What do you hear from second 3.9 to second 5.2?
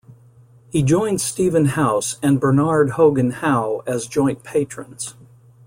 joint patrons.